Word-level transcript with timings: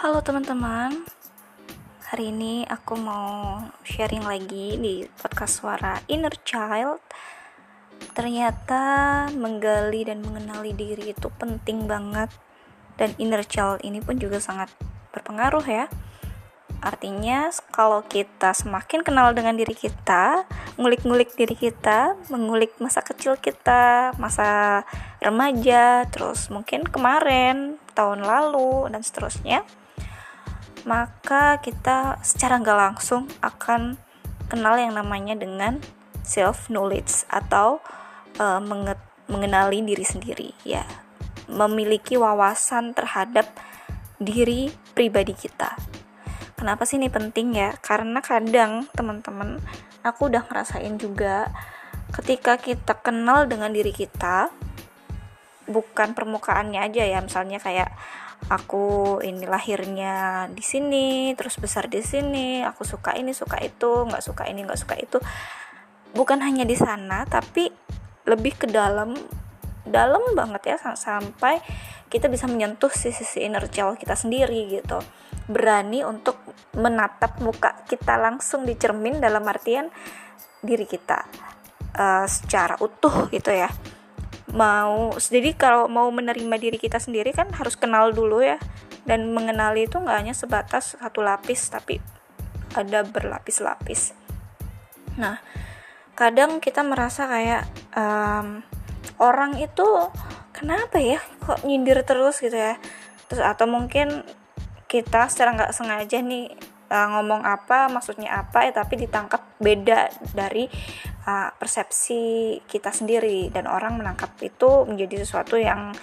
Halo 0.00 0.24
teman-teman, 0.24 1.04
hari 2.08 2.32
ini 2.32 2.64
aku 2.64 2.96
mau 2.96 3.60
sharing 3.84 4.24
lagi 4.24 4.80
di 4.80 5.04
podcast 5.20 5.60
suara 5.60 6.00
Inner 6.08 6.32
Child. 6.40 7.04
Ternyata 8.16 8.80
menggali 9.36 10.08
dan 10.08 10.24
mengenali 10.24 10.72
diri 10.72 11.12
itu 11.12 11.28
penting 11.36 11.84
banget, 11.84 12.32
dan 12.96 13.12
inner 13.20 13.44
child 13.44 13.84
ini 13.84 14.00
pun 14.00 14.16
juga 14.16 14.40
sangat 14.40 14.72
berpengaruh 15.12 15.68
ya. 15.68 15.84
Artinya, 16.80 17.52
kalau 17.68 18.00
kita 18.00 18.56
semakin 18.56 19.04
kenal 19.04 19.36
dengan 19.36 19.52
diri 19.52 19.76
kita, 19.76 20.48
ngulik-ngulik 20.80 21.36
diri 21.36 21.52
kita, 21.52 22.16
mengulik 22.32 22.72
masa 22.80 23.04
kecil 23.04 23.36
kita, 23.36 24.16
masa 24.16 24.80
remaja, 25.20 26.08
terus 26.08 26.48
mungkin 26.48 26.88
kemarin, 26.88 27.76
tahun 27.92 28.24
lalu, 28.24 28.88
dan 28.88 29.04
seterusnya 29.04 29.60
maka 30.84 31.60
kita 31.60 32.20
secara 32.24 32.60
nggak 32.60 32.78
langsung 32.78 33.28
akan 33.44 34.00
kenal 34.50 34.74
yang 34.76 34.96
namanya 34.96 35.36
dengan 35.36 35.78
self 36.24 36.68
knowledge 36.68 37.24
atau 37.30 37.80
uh, 38.38 38.60
mengenali 39.30 39.84
diri 39.84 40.04
sendiri 40.04 40.50
ya. 40.66 40.84
Memiliki 41.50 42.14
wawasan 42.14 42.94
terhadap 42.94 43.50
diri 44.20 44.70
pribadi 44.94 45.34
kita. 45.34 45.74
Kenapa 46.54 46.84
sih 46.84 47.00
ini 47.00 47.08
penting 47.08 47.56
ya? 47.56 47.72
Karena 47.80 48.20
kadang 48.20 48.86
teman-teman 48.92 49.58
aku 50.04 50.28
udah 50.28 50.44
ngerasain 50.44 51.00
juga 51.00 51.48
ketika 52.12 52.60
kita 52.60 53.00
kenal 53.00 53.48
dengan 53.48 53.72
diri 53.72 53.94
kita 53.94 54.52
bukan 55.70 56.12
permukaannya 56.12 56.82
aja 56.84 57.02
ya. 57.06 57.18
Misalnya 57.24 57.58
kayak 57.62 57.90
aku 58.48 59.18
ini 59.20 59.44
lahirnya 59.44 60.46
di 60.48 60.64
sini 60.64 61.36
terus 61.36 61.60
besar 61.60 61.90
di 61.90 62.00
sini. 62.00 62.64
Aku 62.64 62.86
suka 62.86 63.12
ini 63.18 63.36
suka 63.36 63.60
itu 63.60 64.06
nggak 64.06 64.22
suka 64.24 64.48
ini 64.48 64.64
nggak 64.64 64.80
suka 64.80 64.94
itu. 64.96 65.18
Bukan 66.16 66.40
hanya 66.40 66.64
di 66.64 66.78
sana 66.78 67.28
tapi 67.28 67.68
lebih 68.24 68.56
ke 68.56 68.66
dalam 68.70 69.12
dalam 69.84 70.22
banget 70.38 70.76
ya 70.76 70.76
sampai 70.96 71.58
kita 72.10 72.26
bisa 72.26 72.46
menyentuh 72.46 72.90
sisi-sisi 72.90 73.44
inner 73.44 73.66
child 73.68 74.00
kita 74.00 74.16
sendiri 74.16 74.70
gitu. 74.70 75.02
Berani 75.50 76.06
untuk 76.06 76.38
menatap 76.78 77.42
muka 77.42 77.84
kita 77.84 78.16
langsung 78.16 78.64
di 78.64 78.78
cermin 78.78 79.18
dalam 79.18 79.42
artian 79.44 79.90
diri 80.62 80.86
kita 80.86 81.26
uh, 81.96 82.26
secara 82.28 82.78
utuh 82.78 83.26
gitu 83.32 83.50
ya 83.50 83.72
mau 84.50 85.14
jadi 85.16 85.54
kalau 85.54 85.86
mau 85.86 86.10
menerima 86.10 86.56
diri 86.58 86.78
kita 86.78 86.98
sendiri 86.98 87.30
kan 87.34 87.50
harus 87.54 87.74
kenal 87.78 88.10
dulu 88.10 88.42
ya. 88.42 88.58
Dan 89.00 89.32
mengenali 89.32 89.88
itu 89.88 89.96
nggak 89.96 90.18
hanya 90.22 90.34
sebatas 90.36 90.94
satu 90.94 91.24
lapis 91.24 91.72
tapi 91.72 91.98
ada 92.76 93.02
berlapis-lapis. 93.02 94.14
Nah 95.18 95.40
kadang 96.14 96.60
kita 96.60 96.84
merasa 96.84 97.24
kayak 97.24 97.64
um, 97.96 98.60
orang 99.16 99.56
itu 99.56 99.86
kenapa 100.52 101.00
ya 101.00 101.18
kok 101.40 101.64
nyindir 101.64 102.04
terus 102.04 102.38
gitu 102.44 102.54
ya? 102.54 102.76
Terus 103.26 103.42
atau 103.42 103.64
mungkin 103.64 104.22
kita 104.90 105.30
secara 105.30 105.54
nggak 105.54 105.72
sengaja 105.72 106.18
nih 106.18 106.50
uh, 106.90 107.08
ngomong 107.16 107.46
apa 107.46 107.86
maksudnya 107.86 108.42
apa 108.42 108.66
ya 108.68 108.72
tapi 108.74 108.98
ditangkap 108.98 109.40
beda 109.62 110.10
dari 110.34 110.66
uh, 111.24 111.54
persepsi 111.56 112.58
kita 112.66 112.90
sendiri. 112.90 113.48
Dan 113.54 113.70
orang 113.70 113.96
menangkap 113.96 114.34
itu 114.42 114.84
menjadi 114.84 115.22
sesuatu 115.22 115.56
yang 115.56 115.94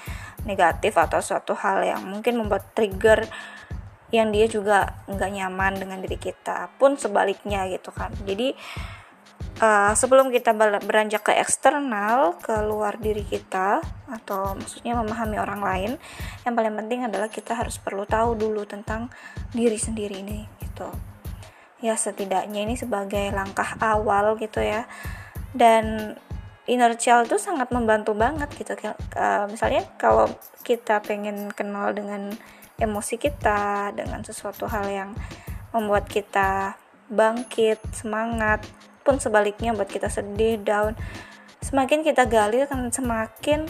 negatif 0.47 0.95
atau 0.95 1.19
suatu 1.19 1.53
hal 1.59 1.83
yang 1.83 2.01
mungkin 2.07 2.39
membuat 2.39 2.71
trigger 2.71 3.27
yang 4.07 4.31
dia 4.31 4.47
juga 4.47 5.03
nggak 5.11 5.31
nyaman 5.35 5.73
dengan 5.75 5.99
diri 5.99 6.15
kita 6.15 6.71
pun 6.79 6.95
sebaliknya 6.95 7.67
gitu 7.67 7.91
kan. 7.91 8.15
Jadi 8.23 8.55
uh, 9.59 9.91
sebelum 9.91 10.31
kita 10.31 10.55
beranjak 10.87 11.27
ke 11.27 11.33
eksternal 11.35 12.39
ke 12.39 12.55
luar 12.63 12.95
diri 13.01 13.27
kita 13.27 13.83
atau 14.07 14.55
maksudnya 14.55 14.95
memahami 14.95 15.37
orang 15.41 15.59
lain 15.59 15.91
yang 16.47 16.55
paling 16.55 16.73
penting 16.79 17.03
adalah 17.03 17.27
kita 17.27 17.51
harus 17.51 17.75
perlu 17.75 18.07
tahu 18.07 18.39
dulu 18.39 18.63
tentang 18.63 19.11
diri 19.51 19.75
sendiri 19.75 20.23
ini 20.23 20.56
gitu. 20.77 20.89
Ya 21.81 21.97
setidaknya 21.97 22.69
ini 22.69 22.77
sebagai 22.77 23.33
langkah 23.33 23.73
awal 23.81 24.37
gitu 24.37 24.61
ya. 24.61 24.85
Dan 25.57 26.13
inner 26.69 26.93
child 26.93 27.25
itu 27.25 27.41
sangat 27.41 27.73
membantu 27.73 28.13
banget 28.13 28.53
gitu. 28.53 28.77
Uh, 29.17 29.49
misalnya 29.49 29.89
kalau 29.97 30.29
kita 30.61 31.01
pengen 31.01 31.49
kenal 31.49 31.89
dengan 31.97 32.37
emosi 32.77 33.17
kita 33.17 33.89
dengan 33.97 34.21
sesuatu 34.21 34.69
hal 34.69 34.85
yang 34.85 35.09
membuat 35.73 36.05
kita 36.05 36.77
bangkit 37.09 37.81
semangat 37.95 38.61
pun 39.01 39.17
sebaliknya 39.17 39.71
buat 39.71 39.87
kita 39.87 40.11
sedih 40.11 40.59
down 40.59 40.93
semakin 41.63 42.03
kita 42.03 42.27
gali 42.27 42.61
akan 42.67 42.91
semakin 42.91 43.65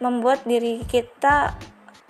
membuat 0.00 0.42
diri 0.48 0.82
kita 0.88 1.54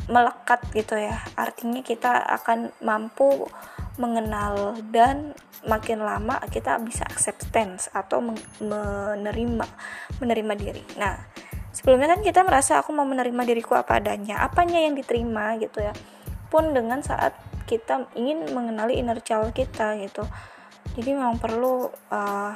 melekat 0.09 0.65
gitu 0.73 0.97
ya 0.97 1.21
artinya 1.37 1.85
kita 1.85 2.11
akan 2.41 2.73
mampu 2.81 3.47
mengenal 4.01 4.79
dan 4.89 5.35
makin 5.67 6.07
lama 6.07 6.39
kita 6.49 6.79
bisa 6.79 7.03
acceptance 7.05 7.91
atau 7.91 8.23
menerima 8.63 9.67
menerima 10.23 10.53
diri. 10.55 10.83
Nah, 10.97 11.19
sebelumnya 11.75 12.15
kan 12.15 12.21
kita 12.23 12.47
merasa 12.47 12.79
aku 12.79 12.95
mau 12.95 13.03
menerima 13.03 13.43
diriku 13.43 13.75
apa 13.75 13.99
adanya, 13.99 14.39
apanya 14.47 14.79
yang 14.79 14.95
diterima 14.95 15.59
gitu 15.59 15.83
ya. 15.83 15.91
Pun 16.47 16.71
dengan 16.71 17.03
saat 17.03 17.35
kita 17.67 18.07
ingin 18.15 18.55
mengenali 18.55 18.97
inner 18.97 19.19
child 19.21 19.51
kita 19.51 19.99
gitu. 19.99 20.23
Jadi 20.95 21.11
memang 21.13 21.37
perlu 21.43 21.91
uh, 21.91 22.53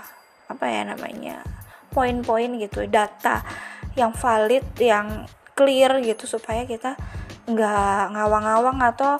apa 0.46 0.64
ya 0.70 0.86
namanya 0.86 1.42
poin-poin 1.92 2.56
gitu, 2.56 2.86
data 2.88 3.44
yang 3.98 4.14
valid, 4.16 4.64
yang 4.80 5.28
clear 5.52 6.00
gitu 6.00 6.24
supaya 6.24 6.64
kita 6.64 6.96
nggak 7.46 8.14
ngawang-ngawang 8.14 8.78
atau 8.94 9.18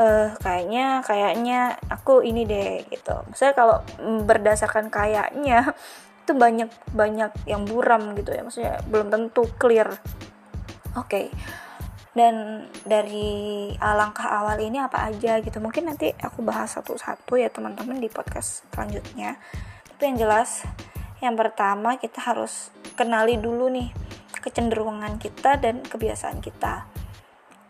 uh, 0.00 0.32
kayaknya 0.40 1.04
kayaknya 1.04 1.76
aku 1.90 2.24
ini 2.24 2.48
deh 2.48 2.86
gitu. 2.88 3.14
Maksudnya 3.28 3.54
kalau 3.54 3.76
berdasarkan 4.24 4.88
kayaknya 4.88 5.74
itu 6.24 6.32
banyak 6.32 6.70
banyak 6.94 7.32
yang 7.44 7.66
buram 7.68 8.16
gitu 8.16 8.32
ya. 8.32 8.42
Maksudnya 8.46 8.74
belum 8.88 9.12
tentu 9.12 9.44
clear. 9.60 9.90
Oke. 10.96 11.28
Okay. 11.28 11.28
dan 12.16 12.66
dari 12.82 13.70
langkah 13.78 14.26
awal 14.26 14.58
ini 14.58 14.82
apa 14.82 15.06
aja 15.06 15.38
gitu. 15.38 15.62
Mungkin 15.62 15.86
nanti 15.86 16.10
aku 16.18 16.42
bahas 16.42 16.74
satu-satu 16.74 17.38
ya 17.38 17.46
teman-teman 17.46 17.94
di 18.02 18.10
podcast 18.10 18.66
selanjutnya. 18.74 19.38
Tapi 19.86 20.02
yang 20.02 20.26
jelas 20.26 20.66
yang 21.22 21.38
pertama 21.38 21.94
kita 21.94 22.18
harus 22.18 22.74
kenali 22.98 23.38
dulu 23.38 23.70
nih 23.70 23.94
kecenderungan 24.42 25.22
kita 25.22 25.62
dan 25.62 25.86
kebiasaan 25.86 26.42
kita 26.42 26.97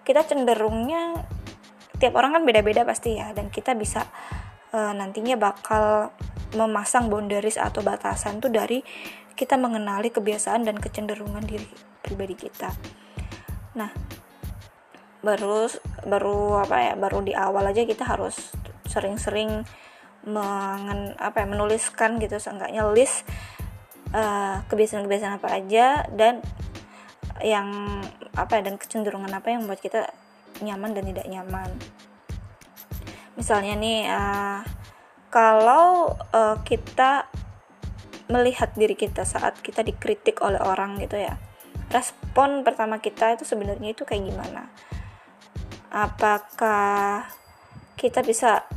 kita 0.09 0.25
cenderungnya 0.25 1.29
tiap 2.01 2.17
orang 2.17 2.41
kan 2.41 2.43
beda-beda 2.49 2.89
pasti 2.89 3.21
ya 3.21 3.37
dan 3.37 3.53
kita 3.53 3.77
bisa 3.77 4.09
uh, 4.73 4.97
nantinya 4.97 5.37
bakal 5.37 6.17
memasang 6.57 7.13
boundaries 7.13 7.61
atau 7.61 7.85
batasan 7.85 8.41
tuh 8.41 8.49
dari 8.49 8.81
kita 9.37 9.61
mengenali 9.61 10.09
kebiasaan 10.09 10.65
dan 10.65 10.81
kecenderungan 10.81 11.45
diri 11.45 11.69
pribadi 12.01 12.35
kita. 12.35 12.73
Nah, 13.77 13.93
baru 15.21 15.69
baru 16.09 16.65
apa 16.65 16.77
ya 16.81 16.95
baru 16.97 17.21
di 17.21 17.37
awal 17.37 17.69
aja 17.69 17.85
kita 17.85 18.09
harus 18.09 18.55
sering-sering 18.89 19.67
mengen 20.25 21.15
apa 21.21 21.45
ya 21.45 21.47
menuliskan 21.47 22.19
gitu 22.19 22.41
seenggaknya 22.41 22.89
list 22.91 23.29
uh, 24.17 24.65
kebiasaan-kebiasaan 24.67 25.39
apa 25.39 25.49
aja 25.53 26.07
dan 26.15 26.43
yang 27.43 27.71
apa 28.39 28.63
ya 28.63 28.71
dan 28.71 28.79
kecenderungan 28.79 29.31
apa 29.35 29.51
yang 29.51 29.67
membuat 29.67 29.83
kita 29.83 30.11
nyaman 30.63 30.95
dan 30.95 31.05
tidak 31.11 31.27
nyaman. 31.27 31.71
Misalnya 33.35 33.75
nih 33.79 34.01
uh, 34.07 34.61
kalau 35.31 36.15
uh, 36.35 36.57
kita 36.63 37.27
melihat 38.29 38.71
diri 38.77 38.95
kita 38.95 39.25
saat 39.25 39.59
kita 39.65 39.81
dikritik 39.83 40.45
oleh 40.45 40.61
orang 40.61 41.01
gitu 41.01 41.17
ya 41.17 41.41
respon 41.89 42.65
pertama 42.65 43.01
kita 43.01 43.37
itu 43.37 43.45
sebenarnya 43.49 43.97
itu 43.97 44.05
kayak 44.05 44.29
gimana? 44.29 44.69
Apakah 45.89 47.25
kita 47.97 48.21
bisa 48.21 48.69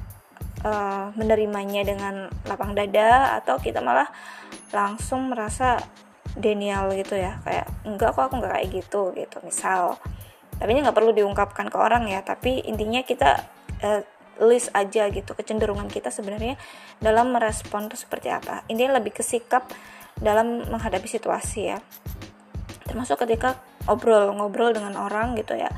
uh, 0.63 1.11
menerimanya 1.19 1.83
dengan 1.83 2.31
lapang 2.47 2.71
dada 2.71 3.35
atau 3.43 3.59
kita 3.59 3.83
malah 3.83 4.07
langsung 4.71 5.27
merasa 5.27 5.77
denial 6.37 6.93
gitu 6.95 7.19
ya 7.19 7.39
kayak 7.43 7.67
enggak 7.83 8.15
kok 8.15 8.31
aku 8.31 8.39
nggak 8.39 8.53
kayak 8.55 8.69
gitu 8.71 9.01
gitu 9.15 9.37
misal. 9.43 9.99
Tapi 10.61 10.69
ini 10.77 10.85
nggak 10.85 10.95
perlu 10.95 11.11
diungkapkan 11.11 11.67
ke 11.67 11.77
orang 11.77 12.07
ya 12.07 12.21
tapi 12.21 12.61
intinya 12.63 13.01
kita 13.01 13.43
uh, 13.81 14.01
list 14.41 14.73
aja 14.73 15.11
gitu 15.13 15.37
kecenderungan 15.37 15.85
kita 15.91 16.09
sebenarnya 16.09 16.57
dalam 16.97 17.33
merespon 17.35 17.91
itu 17.91 17.97
seperti 17.99 18.31
apa. 18.31 18.65
Intinya 18.71 18.97
lebih 18.97 19.13
ke 19.19 19.23
sikap 19.25 19.69
dalam 20.17 20.65
menghadapi 20.69 21.05
situasi 21.09 21.75
ya. 21.75 21.77
Termasuk 22.85 23.21
ketika 23.25 23.61
obrol 23.89 24.33
ngobrol 24.35 24.73
dengan 24.73 24.97
orang 24.97 25.37
gitu 25.37 25.57
ya. 25.57 25.69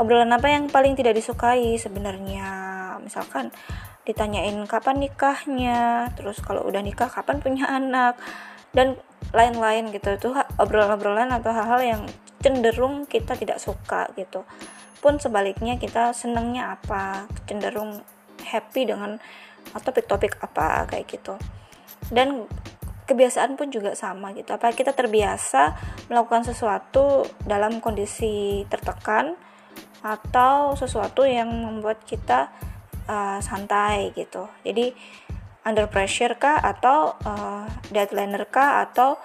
Obrolan 0.00 0.32
apa 0.32 0.48
yang 0.48 0.72
paling 0.72 0.96
tidak 0.96 1.20
disukai 1.20 1.76
sebenarnya? 1.76 2.48
Misalkan 3.04 3.52
ditanyain 4.08 4.56
kapan 4.64 5.04
nikahnya? 5.04 6.08
Terus 6.16 6.40
kalau 6.40 6.64
udah 6.64 6.80
nikah 6.80 7.12
kapan 7.12 7.44
punya 7.44 7.68
anak? 7.68 8.16
Dan 8.72 8.96
lain-lain 9.30 9.94
gitu. 9.94 10.18
Itu 10.18 10.34
obrolan-obrolan 10.58 11.30
atau 11.30 11.54
hal-hal 11.54 11.80
yang 11.82 12.02
cenderung 12.42 13.06
kita 13.06 13.38
tidak 13.38 13.62
suka 13.62 14.10
gitu. 14.18 14.42
Pun 14.98 15.22
sebaliknya 15.22 15.78
kita 15.78 16.10
senangnya 16.10 16.74
apa 16.78 17.30
cenderung 17.46 18.02
happy 18.42 18.90
dengan 18.90 19.22
topik-topik 19.70 20.42
apa 20.42 20.90
kayak 20.90 21.06
gitu. 21.06 21.38
Dan 22.10 22.50
kebiasaan 23.06 23.54
pun 23.54 23.70
juga 23.70 23.94
sama 23.94 24.34
gitu. 24.34 24.50
Apa 24.54 24.74
kita 24.74 24.94
terbiasa 24.94 25.74
melakukan 26.10 26.46
sesuatu 26.46 27.26
dalam 27.46 27.78
kondisi 27.78 28.66
tertekan 28.66 29.38
atau 30.02 30.74
sesuatu 30.74 31.22
yang 31.22 31.46
membuat 31.46 32.02
kita 32.02 32.50
uh, 33.06 33.38
santai 33.38 34.10
gitu. 34.14 34.50
Jadi 34.66 34.90
under 35.62 35.86
pressure 35.90 36.34
kah? 36.38 36.58
Atau 36.58 37.18
uh, 37.22 37.66
deadliner 37.90 38.46
kah? 38.50 38.86
Atau 38.86 39.18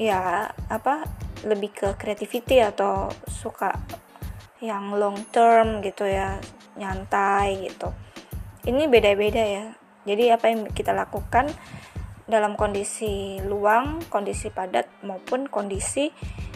ya 0.00 0.50
apa 0.68 1.06
lebih 1.46 1.70
ke 1.70 1.88
creativity 1.94 2.58
atau 2.58 3.12
suka 3.30 3.70
yang 4.64 4.96
long 4.96 5.28
term 5.28 5.84
gitu 5.84 6.08
ya 6.08 6.40
nyantai 6.80 7.68
gitu. 7.68 7.92
Ini 8.64 8.88
beda-beda 8.88 9.44
ya. 9.44 9.66
Jadi 10.08 10.32
apa 10.32 10.48
yang 10.52 10.68
kita 10.72 10.96
lakukan 10.96 11.52
dalam 12.24 12.56
kondisi 12.56 13.40
luang, 13.44 14.00
kondisi 14.08 14.48
padat 14.48 14.88
maupun 15.04 15.48
kondisi 15.48 16.08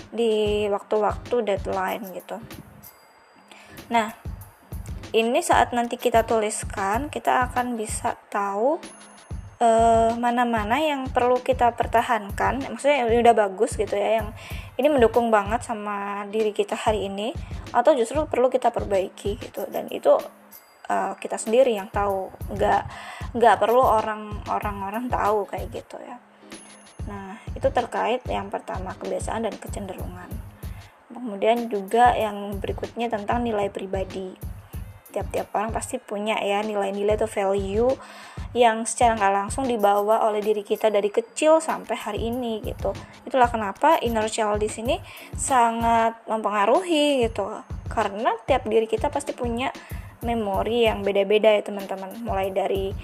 di 0.09 0.65
waktu-waktu 0.73 1.45
deadline 1.45 2.05
gitu. 2.17 2.41
Nah, 3.93 4.13
ini 5.13 5.41
saat 5.41 5.73
nanti 5.77 6.01
kita 6.01 6.25
tuliskan 6.25 7.13
kita 7.13 7.49
akan 7.53 7.77
bisa 7.77 8.17
tahu 8.33 8.81
uh, 9.63 10.15
mana-mana 10.17 10.79
yang 10.79 11.07
perlu 11.11 11.43
kita 11.43 11.75
pertahankan. 11.75 12.65
Maksudnya 12.75 13.05
yang 13.05 13.23
udah 13.23 13.35
bagus 13.35 13.75
gitu 13.75 13.95
ya 13.95 14.23
yang 14.23 14.29
ini 14.79 14.89
mendukung 14.91 15.29
banget 15.29 15.67
sama 15.67 16.27
diri 16.31 16.55
kita 16.55 16.79
hari 16.79 17.11
ini 17.11 17.35
atau 17.75 17.93
justru 17.95 18.25
perlu 18.27 18.49
kita 18.49 18.71
perbaiki 18.71 19.39
gitu. 19.39 19.67
Dan 19.69 19.91
itu 19.91 20.15
uh, 20.89 21.13
kita 21.19 21.37
sendiri 21.37 21.75
yang 21.75 21.91
tahu. 21.91 22.31
Nggak 22.55 22.83
nggak 23.37 23.57
perlu 23.61 23.83
orang 23.83 24.41
orang 24.49 24.77
orang 24.83 25.05
tahu 25.11 25.45
kayak 25.51 25.69
gitu 25.75 25.99
ya. 26.01 26.17
Nah 27.11 27.39
itu 27.53 27.69
terkait 27.69 28.23
yang 28.31 28.49
pertama 28.49 28.95
kebiasaan 28.97 29.47
dan 29.47 29.55
kecenderungan. 29.59 30.31
Kemudian 31.09 31.67
juga 31.67 32.15
yang 32.15 32.63
berikutnya 32.63 33.11
tentang 33.11 33.43
nilai 33.43 33.73
pribadi 33.75 34.39
tiap-tiap 35.19 35.51
orang 35.59 35.75
pasti 35.75 35.99
punya 35.99 36.39
ya 36.39 36.63
nilai-nilai 36.63 37.19
atau 37.19 37.27
value 37.27 37.91
yang 38.55 38.87
secara 38.87 39.19
nggak 39.19 39.35
langsung 39.35 39.67
dibawa 39.67 40.23
oleh 40.31 40.39
diri 40.39 40.63
kita 40.63 40.89
dari 40.89 41.11
kecil 41.11 41.59
sampai 41.59 41.99
hari 41.99 42.31
ini 42.31 42.63
gitu. 42.63 42.95
Itulah 43.27 43.51
kenapa 43.51 43.99
inner 43.99 44.31
child 44.31 44.63
di 44.63 44.71
sini 44.71 44.97
sangat 45.35 46.23
mempengaruhi 46.31 47.27
gitu. 47.27 47.51
Karena 47.91 48.31
tiap 48.47 48.65
diri 48.71 48.87
kita 48.87 49.11
pasti 49.11 49.35
punya 49.35 49.75
memori 50.23 50.87
yang 50.87 51.03
beda-beda 51.03 51.51
ya 51.51 51.67
teman-teman. 51.67 52.15
Mulai 52.23 52.55
dari 52.55 52.95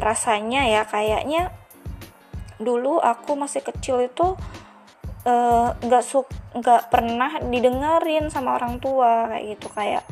rasanya 0.00 0.64
ya 0.64 0.82
kayaknya 0.88 1.52
dulu 2.56 2.98
aku 2.98 3.36
masih 3.36 3.60
kecil 3.60 4.00
itu 4.00 4.34
Eh, 5.20 5.68
nggak 5.84 6.00
uh, 6.00 6.06
suk 6.06 6.32
nggak 6.56 6.88
pernah 6.88 7.44
didengerin 7.44 8.32
sama 8.32 8.56
orang 8.56 8.80
tua 8.80 9.28
kayak 9.28 9.44
gitu. 9.52 9.68
Kayak 9.68 10.02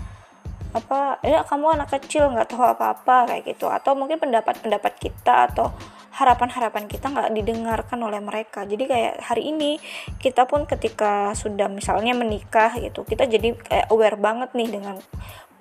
apa 0.68 1.16
ya 1.24 1.40
kamu 1.48 1.80
anak 1.80 1.88
kecil 1.96 2.28
nggak 2.28 2.52
tahu 2.52 2.64
apa-apa 2.64 3.28
kayak 3.30 3.44
gitu. 3.56 3.68
Atau 3.72 3.96
mungkin 3.96 4.20
pendapat-pendapat 4.20 4.92
kita 5.00 5.52
atau 5.52 5.72
harapan-harapan 6.18 6.90
kita 6.90 7.08
nggak 7.14 7.30
didengarkan 7.30 7.98
oleh 8.02 8.18
mereka. 8.18 8.66
Jadi 8.66 8.84
kayak 8.90 9.14
hari 9.22 9.54
ini 9.54 9.78
kita 10.18 10.50
pun 10.50 10.66
ketika 10.66 11.32
sudah 11.38 11.70
misalnya 11.70 12.12
menikah 12.12 12.74
gitu 12.74 13.06
kita 13.06 13.30
jadi 13.30 13.54
kayak 13.54 13.86
aware 13.94 14.18
banget 14.18 14.50
nih 14.58 14.68
dengan 14.68 14.98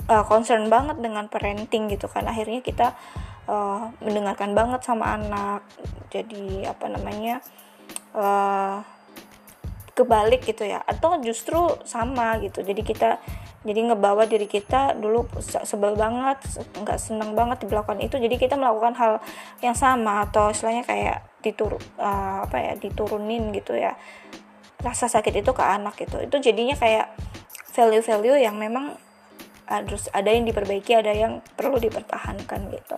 uh, 0.09 0.25
concern 0.25 0.67
banget 0.67 0.97
dengan 0.97 1.29
parenting 1.29 1.87
gitu 1.93 2.09
kan. 2.09 2.25
Akhirnya 2.25 2.65
kita 2.65 2.97
uh, 3.47 3.93
mendengarkan 4.01 4.57
banget 4.57 4.81
sama 4.81 5.13
anak. 5.13 5.61
Jadi 6.09 6.65
apa 6.65 6.89
namanya 6.89 7.39
uh, 8.17 8.81
kebalik 9.93 10.41
gitu 10.41 10.65
ya. 10.65 10.81
Atau 10.83 11.21
justru 11.21 11.59
sama 11.85 12.41
gitu. 12.41 12.65
Jadi 12.65 12.81
kita 12.81 13.21
jadi 13.67 13.91
ngebawa 13.91 14.31
diri 14.31 14.47
kita 14.47 14.95
dulu 14.95 15.27
sebel 15.43 15.99
banget 15.99 16.39
nggak 16.71 16.95
seneng 16.95 17.35
banget 17.35 17.67
dilakukan 17.67 17.99
itu. 17.99 18.15
Jadi 18.15 18.39
kita 18.39 18.55
melakukan 18.55 18.95
hal 18.95 19.19
yang 19.59 19.75
sama 19.75 20.23
atau 20.23 20.55
istilahnya 20.55 20.87
kayak 20.87 21.27
ditur 21.43 21.75
uh, 21.99 22.47
apa 22.47 22.55
ya 22.63 22.73
diturunin 22.79 23.51
gitu 23.51 23.75
ya. 23.75 23.99
Rasa 24.79 25.11
sakit 25.11 25.43
itu 25.43 25.51
ke 25.51 25.59
anak 25.59 25.99
gitu. 25.99 26.15
Itu 26.23 26.39
jadinya 26.39 26.79
kayak 26.79 27.11
value-value 27.75 28.39
yang 28.39 28.55
memang 28.55 28.95
harus 29.67 30.07
ada 30.15 30.31
yang 30.31 30.47
diperbaiki 30.47 30.95
ada 30.95 31.11
yang 31.11 31.43
perlu 31.59 31.75
dipertahankan 31.75 32.71
gitu. 32.71 32.97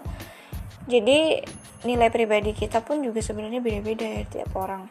Jadi 0.85 1.41
nilai 1.81 2.13
pribadi 2.13 2.53
kita 2.53 2.85
pun 2.85 3.01
juga 3.01 3.25
sebenarnya 3.25 3.57
beda-beda 3.57 4.05
ya 4.05 4.23
tiap 4.29 4.53
orang. 4.53 4.85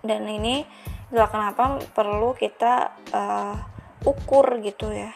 Dan 0.00 0.24
ini 0.32 0.64
itulah 1.12 1.28
kenapa 1.28 1.76
perlu 1.92 2.32
kita 2.32 2.96
uh, 3.12 3.71
ukur 4.02 4.58
gitu 4.62 4.90
ya. 4.90 5.14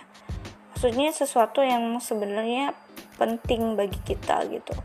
Maksudnya 0.76 1.10
sesuatu 1.10 1.64
yang 1.64 1.96
sebenarnya 1.98 2.76
penting 3.16 3.74
bagi 3.74 3.96
kita 4.04 4.44
gitu. 4.52 4.76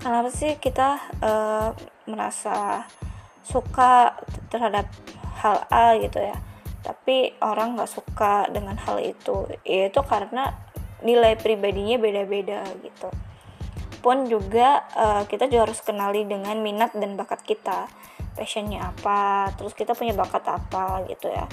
Kenapa 0.00 0.32
sih 0.32 0.56
kita 0.56 0.96
uh, 1.20 1.70
merasa 2.08 2.86
suka 3.44 4.16
terhadap 4.48 4.88
hal 5.44 5.68
A 5.68 5.98
gitu 6.00 6.16
ya? 6.22 6.38
Tapi 6.80 7.36
orang 7.44 7.76
nggak 7.76 7.90
suka 7.90 8.48
dengan 8.48 8.78
hal 8.80 9.04
itu. 9.04 9.44
Itu 9.66 10.00
karena 10.06 10.54
nilai 11.04 11.36
pribadinya 11.36 12.00
beda-beda 12.00 12.64
gitu. 12.80 13.12
Pun 14.00 14.30
juga 14.30 14.86
uh, 14.96 15.22
kita 15.28 15.50
juga 15.50 15.68
harus 15.68 15.82
kenali 15.84 16.24
dengan 16.24 16.56
minat 16.62 16.96
dan 16.96 17.18
bakat 17.18 17.44
kita. 17.44 17.90
Passionnya 18.32 18.94
apa? 18.94 19.50
Terus 19.58 19.74
kita 19.74 19.92
punya 19.92 20.14
bakat 20.14 20.46
apa 20.46 21.04
gitu 21.10 21.28
ya 21.28 21.44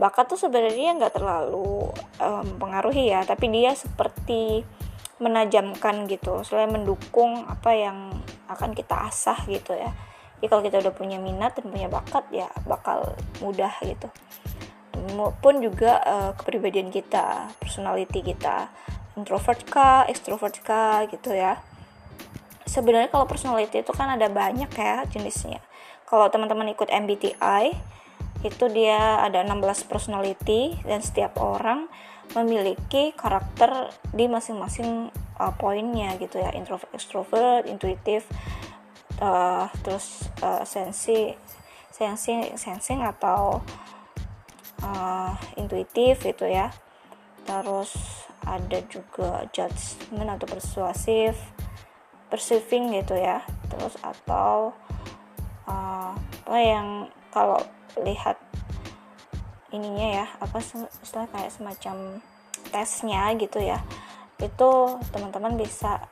bakat 0.00 0.32
tuh 0.32 0.40
sebenarnya 0.40 0.96
nggak 0.96 1.20
terlalu 1.20 1.92
um, 2.16 2.42
mempengaruhi 2.56 3.12
ya 3.12 3.20
tapi 3.28 3.52
dia 3.52 3.76
seperti 3.76 4.64
menajamkan 5.20 6.08
gitu 6.08 6.40
selain 6.40 6.72
mendukung 6.72 7.44
apa 7.44 7.76
yang 7.76 8.08
akan 8.48 8.72
kita 8.72 9.06
asah 9.12 9.36
gitu 9.44 9.76
ya. 9.76 9.92
Jadi 10.40 10.48
kalau 10.48 10.64
kita 10.64 10.80
udah 10.80 10.94
punya 10.96 11.20
minat 11.20 11.52
dan 11.52 11.68
punya 11.68 11.92
bakat 11.92 12.24
ya 12.32 12.48
bakal 12.64 13.12
mudah 13.44 13.76
gitu. 13.84 14.08
Maupun 15.12 15.60
juga 15.60 16.00
uh, 16.00 16.32
kepribadian 16.32 16.88
kita 16.88 17.52
personality 17.60 18.24
kita. 18.24 18.72
Introvert 19.20 19.60
kah 19.68 20.08
extrovert 20.08 20.56
kah 20.64 21.04
gitu 21.12 21.36
ya. 21.36 21.60
Sebenarnya 22.64 23.12
kalau 23.12 23.28
personality 23.28 23.84
itu 23.84 23.92
kan 23.92 24.16
ada 24.16 24.32
banyak 24.32 24.72
ya 24.72 25.04
jenisnya. 25.12 25.60
Kalau 26.08 26.32
teman-teman 26.32 26.72
ikut 26.72 26.88
MBTI 26.88 27.76
itu 28.40 28.72
dia 28.72 29.20
ada 29.20 29.44
16 29.44 29.90
personality 29.90 30.80
dan 30.88 31.04
setiap 31.04 31.36
orang 31.36 31.88
memiliki 32.32 33.10
karakter 33.12 33.90
di 34.14 34.30
masing-masing 34.30 35.10
uh, 35.36 35.52
poinnya 35.58 36.14
gitu 36.16 36.38
ya. 36.38 36.54
Introvert 36.54 36.92
extrovert 36.94 37.66
intuitif 37.66 38.24
uh, 39.20 39.66
terus 39.82 40.30
uh, 40.40 40.62
sensi 40.64 41.34
sensing 41.90 42.56
sensing 42.56 43.04
atau 43.04 43.60
uh, 44.86 45.32
intuitif 45.60 46.22
gitu 46.24 46.46
ya. 46.48 46.72
Terus 47.44 47.92
ada 48.46 48.80
juga 48.88 49.44
judgment 49.52 50.32
atau 50.38 50.46
persuasif 50.48 51.36
perceiving 52.30 52.94
gitu 52.94 53.18
ya. 53.18 53.42
Terus 53.68 53.98
atau 54.00 54.72
uh, 55.66 56.12
apa 56.16 56.58
yang 56.62 57.10
kalau 57.34 57.58
lihat 57.98 58.38
ininya 59.70 60.22
ya 60.22 60.26
apa 60.42 60.58
istilah 60.60 61.26
kayak 61.30 61.54
semacam 61.54 62.22
tesnya 62.70 63.34
gitu 63.34 63.58
ya. 63.58 63.82
Itu 64.38 64.98
teman-teman 65.10 65.58
bisa 65.58 66.06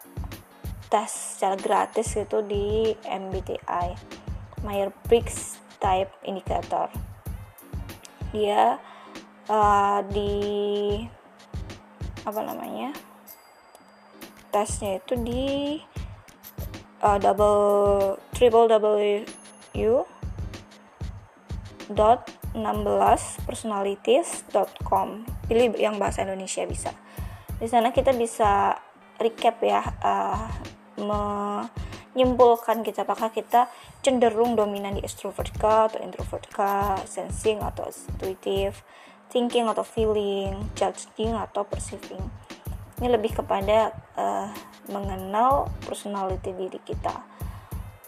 tes 0.89 1.11
secara 1.13 1.57
gratis 1.61 2.17
gitu 2.17 2.41
di 2.41 2.97
MBTI 3.05 3.95
Myers-Briggs 4.65 5.61
Type 5.79 6.11
Indicator. 6.25 6.89
Dia 8.33 8.81
uh, 9.49 10.01
di 10.09 10.35
apa 12.25 12.41
namanya 12.45 12.93
tesnya 14.53 15.01
itu 15.01 15.15
di 15.21 15.47
uh, 17.01 17.17
double 17.21 18.17
triple 18.33 18.69
W 18.69 19.25
U 21.89 22.19
personalities.com 23.49 25.09
pilih 25.49 25.73
yang 25.81 25.97
bahasa 25.97 26.23
Indonesia 26.25 26.65
bisa. 26.69 26.93
Di 27.59 27.67
sana 27.67 27.91
kita 27.91 28.13
bisa 28.13 28.77
recap 29.19 29.59
ya 29.65 29.83
uh, 30.05 30.47
menyimpulkan 31.01 32.87
kita 32.87 33.03
apakah 33.03 33.33
kita 33.35 33.67
cenderung 34.05 34.55
dominan 34.55 34.95
di 34.95 35.03
extrovert 35.03 35.51
kah 35.59 35.91
atau 35.91 35.99
introvert 36.05 36.47
kah 36.53 37.01
sensing 37.09 37.59
atau 37.65 37.91
intuitive 37.91 38.85
thinking 39.29 39.69
atau 39.69 39.85
feeling 39.85 40.57
judging 40.73 41.37
atau 41.37 41.65
perceiving. 41.65 42.21
Ini 42.99 43.15
lebih 43.15 43.39
kepada 43.39 43.95
uh, 44.19 44.51
mengenal 44.91 45.71
personality 45.87 46.51
diri 46.51 46.81
kita. 46.83 47.15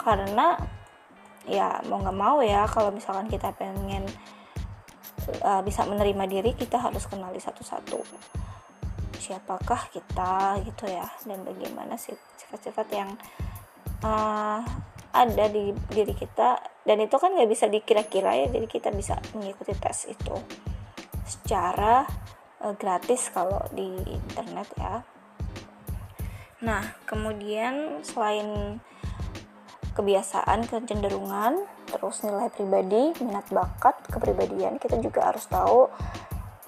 Karena 0.00 0.58
ya 1.48 1.80
mau 1.88 2.00
nggak 2.00 2.18
mau 2.18 2.38
ya 2.44 2.68
kalau 2.68 2.92
misalkan 2.92 3.28
kita 3.30 3.52
pengen 3.56 4.04
uh, 5.44 5.62
bisa 5.64 5.84
menerima 5.88 6.24
diri 6.28 6.50
kita 6.56 6.76
harus 6.80 7.06
kenali 7.06 7.40
satu-satu. 7.40 8.00
Siapakah 9.20 9.92
kita 9.92 10.58
gitu 10.64 10.88
ya 10.88 11.04
dan 11.28 11.44
bagaimana 11.44 11.94
sifat-sifat 12.00 12.86
yang 12.92 13.10
uh, 14.04 14.60
ada 15.10 15.44
di 15.48 15.72
diri 15.92 16.16
kita. 16.16 16.60
Dan 16.84 17.04
itu 17.04 17.16
kan 17.20 17.36
nggak 17.36 17.50
bisa 17.50 17.68
dikira-kira 17.68 18.34
ya 18.34 18.46
jadi 18.48 18.66
kita 18.66 18.88
bisa 18.90 19.20
mengikuti 19.36 19.76
tes 19.76 20.08
itu 20.08 20.36
secara 21.28 22.08
uh, 22.64 22.74
gratis 22.74 23.30
kalau 23.30 23.60
di 23.70 23.88
internet 24.08 24.68
ya. 24.80 24.94
Nah 26.64 26.96
kemudian 27.04 28.04
selain 28.04 28.80
kebiasaan, 30.00 30.64
kecenderungan, 30.64 31.60
terus 31.84 32.24
nilai 32.24 32.48
pribadi, 32.48 33.12
minat 33.20 33.44
bakat, 33.52 34.00
kepribadian, 34.08 34.80
kita 34.80 34.96
juga 34.96 35.28
harus 35.28 35.44
tahu 35.44 35.92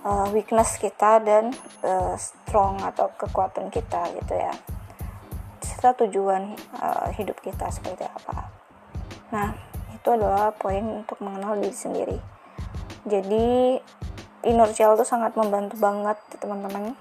uh, 0.04 0.28
weakness 0.36 0.76
kita 0.76 1.18
dan 1.24 1.48
uh, 1.80 2.14
strong 2.20 2.76
atau 2.84 3.08
kekuatan 3.16 3.72
kita 3.72 4.12
gitu 4.20 4.34
ya. 4.36 4.52
Serta 5.64 5.96
tujuan 6.04 6.52
uh, 6.78 7.08
hidup 7.16 7.40
kita 7.40 7.72
seperti 7.72 8.04
apa. 8.04 8.52
Nah, 9.32 9.56
itu 9.96 10.08
adalah 10.12 10.52
poin 10.52 11.02
untuk 11.02 11.16
mengenal 11.24 11.56
diri 11.56 11.72
sendiri. 11.72 12.18
Jadi 13.08 13.80
inner 14.44 14.70
child 14.76 15.00
itu 15.00 15.06
sangat 15.08 15.34
membantu 15.34 15.80
banget 15.80 16.20
teman-teman. 16.36 16.92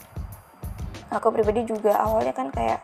Aku 1.11 1.27
pribadi 1.35 1.67
juga 1.67 1.99
awalnya 1.99 2.31
kan 2.31 2.47
kayak 2.53 2.79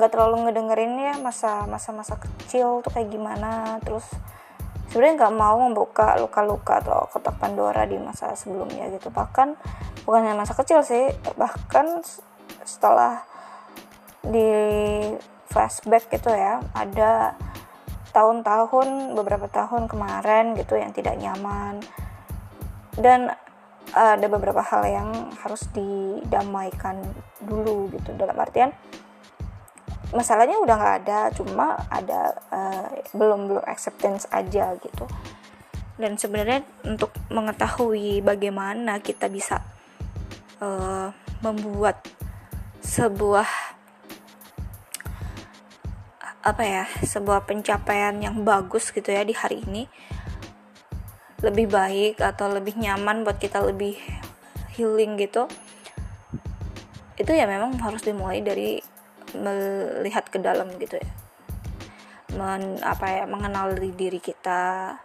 nggak 0.00 0.16
terlalu 0.16 0.48
ngedengerin 0.48 0.96
ya 0.96 1.14
masa 1.20 1.68
masa 1.68 1.92
masa 1.92 2.16
kecil 2.16 2.80
tuh 2.80 2.88
kayak 2.88 3.12
gimana. 3.12 3.76
Terus 3.84 4.08
sebenarnya 4.88 5.28
nggak 5.28 5.36
mau 5.36 5.60
membuka 5.60 6.16
luka-luka 6.16 6.80
atau 6.80 7.04
kotak 7.12 7.36
Pandora 7.36 7.84
di 7.84 8.00
masa 8.00 8.32
sebelumnya 8.32 8.88
gitu. 8.96 9.12
Bahkan 9.12 9.48
bukan 10.08 10.20
hanya 10.24 10.40
masa 10.40 10.56
kecil 10.56 10.80
sih 10.80 11.12
bahkan 11.36 12.00
setelah 12.64 13.20
di 14.24 14.48
flashback 15.52 16.08
gitu 16.08 16.32
ya 16.32 16.64
ada 16.72 17.36
tahun-tahun 18.10 19.14
beberapa 19.14 19.46
tahun 19.46 19.86
kemarin 19.86 20.56
gitu 20.56 20.80
yang 20.80 20.96
tidak 20.96 21.20
nyaman. 21.20 21.84
Dan 22.96 23.30
ada 23.90 24.26
beberapa 24.30 24.62
hal 24.62 24.86
yang 24.86 25.10
harus 25.42 25.66
didamaikan 25.74 27.02
dulu 27.42 27.90
gitu. 27.94 28.14
Dalam 28.14 28.38
artian 28.38 28.70
masalahnya 30.10 30.58
udah 30.58 30.74
nggak 30.74 30.96
ada 31.06 31.20
cuma 31.34 31.78
ada 31.86 32.34
uh, 32.50 32.90
belum 33.14 33.50
belum 33.50 33.64
acceptance 33.66 34.26
aja 34.30 34.74
gitu. 34.78 35.06
Dan 36.00 36.16
sebenarnya 36.16 36.64
untuk 36.86 37.12
mengetahui 37.28 38.24
bagaimana 38.24 39.04
kita 39.04 39.28
bisa 39.28 39.60
uh, 40.64 41.12
membuat 41.44 42.00
sebuah 42.80 43.46
apa 46.40 46.64
ya 46.64 46.84
sebuah 47.04 47.44
pencapaian 47.44 48.16
yang 48.16 48.40
bagus 48.48 48.88
gitu 48.96 49.12
ya 49.12 49.20
di 49.28 49.36
hari 49.36 49.60
ini 49.60 49.84
lebih 51.44 51.68
baik 51.68 52.20
atau 52.20 52.48
lebih 52.48 52.80
nyaman 52.80 53.28
buat 53.28 53.36
kita 53.36 53.60
lebih 53.60 54.00
healing 54.72 55.20
gitu 55.20 55.44
itu 57.20 57.32
ya 57.36 57.44
memang 57.44 57.76
harus 57.84 58.00
dimulai 58.00 58.40
dari 58.40 58.80
melihat 59.36 60.26
ke 60.28 60.38
dalam 60.42 60.70
gitu 60.78 60.98
ya. 60.98 61.10
Men, 62.34 62.78
apa 62.82 63.06
ya 63.10 63.24
mengenal 63.26 63.74
diri 63.76 64.22
kita. 64.22 64.96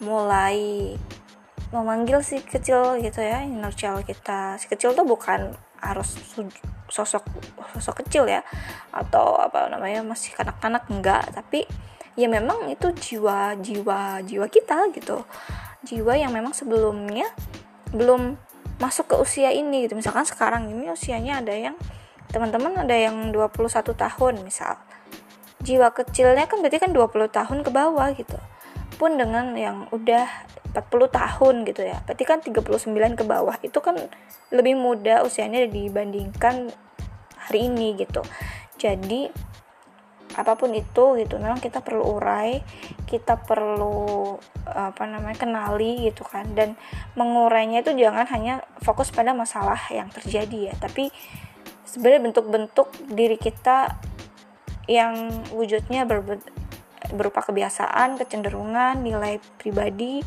Mulai 0.00 0.94
memanggil 1.74 2.22
si 2.22 2.38
kecil 2.38 3.02
gitu 3.02 3.18
ya 3.18 3.42
inner 3.42 3.74
child 3.74 4.06
kita. 4.06 4.56
Si 4.62 4.70
kecil 4.70 4.94
tuh 4.94 5.02
bukan 5.02 5.54
harus 5.82 6.16
sosok 6.88 7.26
sosok 7.74 8.06
kecil 8.06 8.30
ya. 8.30 8.46
Atau 8.94 9.34
apa 9.38 9.66
namanya 9.66 10.06
masih 10.06 10.32
kanak-kanak 10.34 10.86
enggak. 10.88 11.26
Tapi 11.34 11.66
ya 12.14 12.30
memang 12.30 12.70
itu 12.70 12.94
jiwa 12.94 13.58
jiwa 13.58 14.22
jiwa 14.22 14.46
kita 14.46 14.94
gitu. 14.94 15.26
Jiwa 15.84 16.14
yang 16.16 16.30
memang 16.30 16.54
sebelumnya 16.54 17.26
belum 17.90 18.38
masuk 18.78 19.14
ke 19.14 19.16
usia 19.18 19.50
ini 19.50 19.86
gitu. 19.86 19.98
Misalkan 19.98 20.26
sekarang 20.26 20.70
ini 20.70 20.90
usianya 20.90 21.42
ada 21.42 21.54
yang 21.54 21.76
teman-teman 22.30 22.86
ada 22.86 22.94
yang 22.94 23.32
21 23.32 23.94
tahun 23.94 24.34
misal. 24.40 24.78
Jiwa 25.64 25.96
kecilnya 25.96 26.44
kan 26.44 26.60
berarti 26.60 26.78
kan 26.80 26.92
20 26.92 27.28
tahun 27.32 27.58
ke 27.64 27.70
bawah 27.72 28.08
gitu. 28.12 28.36
Pun 29.00 29.16
dengan 29.16 29.56
yang 29.56 29.88
udah 29.90 30.28
40 30.76 31.08
tahun 31.08 31.54
gitu 31.64 31.82
ya. 31.86 32.04
Berarti 32.04 32.24
kan 32.26 32.38
39 32.44 33.16
ke 33.16 33.24
bawah. 33.24 33.56
Itu 33.64 33.80
kan 33.80 33.96
lebih 34.52 34.76
muda 34.76 35.24
usianya 35.24 35.64
dibandingkan 35.70 36.68
hari 37.48 37.70
ini 37.72 37.96
gitu. 37.96 38.20
Jadi 38.76 39.30
apa 40.34 40.58
pun 40.58 40.74
itu 40.74 41.14
gitu 41.14 41.38
memang 41.38 41.62
kita 41.62 41.78
perlu 41.78 42.18
urai 42.18 42.58
kita 43.06 43.38
perlu 43.46 44.34
apa 44.66 45.06
namanya 45.06 45.38
kenali 45.38 46.10
gitu 46.10 46.26
kan. 46.26 46.50
Dan 46.52 46.74
mengurainya 47.14 47.86
itu 47.86 47.94
jangan 47.94 48.26
hanya 48.28 48.66
fokus 48.82 49.14
pada 49.14 49.30
masalah 49.32 49.78
yang 49.94 50.10
terjadi 50.10 50.72
ya. 50.72 50.74
Tapi 50.76 51.14
sebenarnya 51.84 52.32
bentuk-bentuk 52.32 52.88
diri 53.12 53.36
kita 53.36 53.96
yang 54.88 55.32
wujudnya 55.52 56.04
ber 56.04 56.40
berupa 57.14 57.44
kebiasaan, 57.44 58.16
kecenderungan, 58.16 59.04
nilai 59.04 59.36
pribadi, 59.60 60.24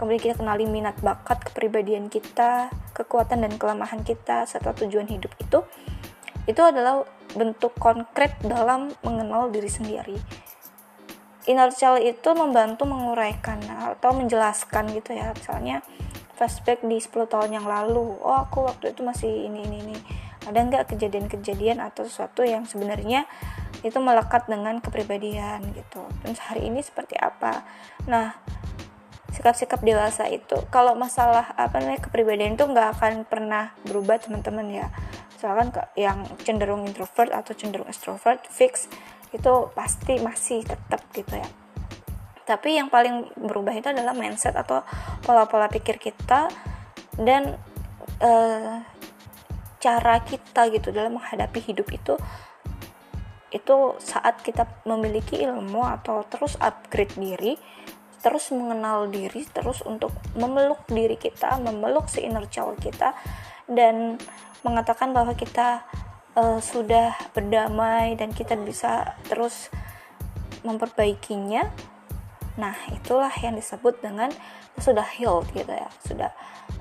kemudian 0.00 0.20
kita 0.20 0.40
kenali 0.40 0.64
minat 0.64 0.96
bakat 1.04 1.44
kepribadian 1.52 2.08
kita, 2.08 2.72
kekuatan 2.96 3.44
dan 3.44 3.54
kelemahan 3.60 4.00
kita, 4.02 4.48
serta 4.48 4.72
tujuan 4.72 5.06
hidup 5.06 5.30
itu, 5.36 5.62
itu 6.48 6.62
adalah 6.64 7.04
bentuk 7.36 7.76
konkret 7.76 8.34
dalam 8.40 8.90
mengenal 9.04 9.52
diri 9.52 9.68
sendiri. 9.68 10.16
Inner 11.44 11.68
itu 12.00 12.30
membantu 12.32 12.88
menguraikan 12.88 13.60
atau 13.68 14.16
menjelaskan 14.16 14.96
gitu 14.96 15.12
ya, 15.12 15.36
misalnya 15.36 15.84
flashback 16.40 16.80
di 16.80 16.96
10 16.96 17.28
tahun 17.28 17.50
yang 17.52 17.68
lalu, 17.68 18.16
oh 18.24 18.48
aku 18.48 18.64
waktu 18.64 18.96
itu 18.96 19.04
masih 19.04 19.28
ini 19.28 19.68
ini 19.68 19.78
ini 19.84 19.98
ada 20.44 20.58
nggak 20.60 20.92
kejadian-kejadian 20.94 21.80
atau 21.80 22.04
sesuatu 22.04 22.44
yang 22.44 22.68
sebenarnya 22.68 23.24
itu 23.84 23.96
melekat 24.00 24.48
dengan 24.48 24.80
kepribadian 24.80 25.74
gitu? 25.76 26.04
Dan 26.24 26.36
hari 26.36 26.68
ini 26.68 26.80
seperti 26.80 27.16
apa? 27.16 27.64
Nah 28.08 28.36
sikap-sikap 29.34 29.82
dewasa 29.82 30.30
itu 30.30 30.54
kalau 30.70 30.94
masalah 30.94 31.58
apa 31.58 31.82
namanya 31.82 32.06
kepribadian 32.06 32.54
itu 32.54 32.64
nggak 32.70 32.88
akan 32.96 33.26
pernah 33.26 33.74
berubah 33.82 34.22
teman-teman 34.22 34.70
ya. 34.70 34.86
Misalkan 35.34 35.74
yang 35.98 36.24
cenderung 36.46 36.86
introvert 36.86 37.34
atau 37.34 37.52
cenderung 37.52 37.90
extrovert 37.90 38.40
fix 38.48 38.86
itu 39.34 39.52
pasti 39.74 40.22
masih 40.22 40.62
tetap 40.62 41.02
gitu 41.10 41.34
ya. 41.34 41.48
Tapi 42.46 42.78
yang 42.78 42.92
paling 42.92 43.34
berubah 43.34 43.74
itu 43.74 43.90
adalah 43.90 44.14
mindset 44.14 44.54
atau 44.54 44.86
pola-pola 45.26 45.66
pikir 45.66 45.98
kita 45.98 46.46
dan 47.18 47.58
uh, 48.22 48.84
cara 49.84 50.24
kita 50.24 50.72
gitu 50.72 50.88
dalam 50.96 51.20
menghadapi 51.20 51.60
hidup 51.60 51.92
itu 51.92 52.16
itu 53.52 53.76
saat 54.00 54.40
kita 54.40 54.64
memiliki 54.88 55.44
ilmu 55.44 55.84
atau 55.84 56.24
terus 56.26 56.56
upgrade 56.56 57.12
diri 57.20 57.60
terus 58.24 58.48
mengenal 58.56 59.12
diri 59.12 59.44
terus 59.52 59.84
untuk 59.84 60.10
memeluk 60.32 60.80
diri 60.88 61.20
kita 61.20 61.60
memeluk 61.60 62.08
si 62.08 62.24
inner 62.24 62.48
child 62.48 62.80
kita 62.80 63.12
dan 63.68 64.16
mengatakan 64.64 65.12
bahwa 65.12 65.36
kita 65.36 65.84
uh, 66.34 66.58
sudah 66.58 67.14
berdamai 67.36 68.16
dan 68.18 68.32
kita 68.32 68.56
bisa 68.58 69.16
terus 69.28 69.70
memperbaikinya. 70.64 71.68
Nah 72.56 72.74
itulah 72.90 73.32
yang 73.44 73.60
disebut 73.60 74.00
dengan 74.00 74.32
sudah 74.78 75.06
healed 75.06 75.46
gitu 75.54 75.70
ya 75.70 75.88
sudah 76.02 76.30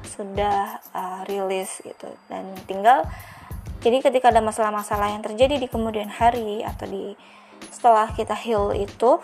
sudah 0.03 0.79
uh, 0.93 1.21
rilis 1.25 1.81
gitu. 1.81 2.09
Dan 2.29 2.53
tinggal 2.69 3.05
jadi 3.83 3.99
ketika 3.99 4.31
ada 4.31 4.39
masalah-masalah 4.39 5.11
yang 5.11 5.23
terjadi 5.25 5.59
di 5.59 5.67
kemudian 5.67 6.07
hari 6.07 6.63
atau 6.63 6.87
di 6.87 7.17
setelah 7.67 8.11
kita 8.11 8.35
heal 8.35 8.71
itu 8.75 9.19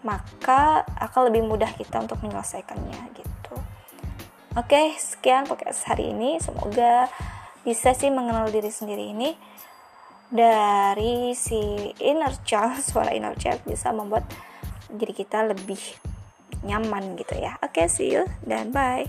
maka 0.00 0.82
akan 0.96 1.28
lebih 1.28 1.44
mudah 1.44 1.70
kita 1.76 2.00
untuk 2.00 2.18
menyelesaikannya 2.24 3.00
gitu. 3.14 3.54
Oke 4.56 4.96
sekian 4.98 5.46
podcast 5.46 5.86
hari 5.86 6.10
ini. 6.10 6.40
Semoga 6.40 7.06
bisa 7.62 7.92
sih 7.92 8.08
mengenal 8.08 8.48
diri 8.48 8.72
sendiri 8.72 9.12
ini. 9.12 9.36
Dari 10.30 11.34
si 11.34 11.90
inner 11.98 12.34
child 12.46 12.82
suara 12.88 13.14
inner 13.14 13.36
child 13.36 13.62
bisa 13.66 13.94
membuat 13.94 14.26
diri 14.90 15.14
kita 15.14 15.46
lebih 15.46 15.78
nyaman 16.64 17.16
gitu 17.16 17.36
ya. 17.36 17.56
Oke 17.64 17.88
see 17.88 18.12
you 18.12 18.24
dan 18.44 18.72
bye 18.72 19.08